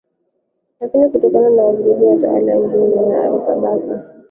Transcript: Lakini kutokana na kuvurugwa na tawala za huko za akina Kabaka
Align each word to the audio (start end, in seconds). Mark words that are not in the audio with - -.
Lakini 0.79 1.09
kutokana 1.09 1.49
na 1.49 1.63
kuvurugwa 1.63 2.09
na 2.13 2.21
tawala 2.21 2.51
za 2.61 2.77
huko 2.77 3.07
za 3.61 3.71
akina 3.71 3.77
Kabaka 3.77 4.13